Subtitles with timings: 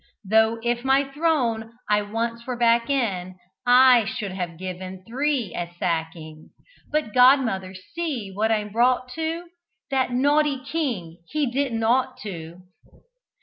[0.25, 3.35] Tho' if my throne I once were back in
[3.67, 6.49] I should have given three a "sacking"
[6.91, 9.47] But, godmother, see what I'm brought to!
[9.91, 11.19] That naughty king!
[11.29, 12.63] he didn't ought to!"